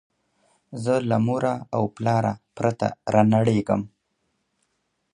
زه 0.83 0.93
له 1.09 1.17
موره 1.27 1.53
او 1.75 1.83
پلاره 1.95 2.33
پرته 2.55 2.87
رانړېږم 3.13 3.81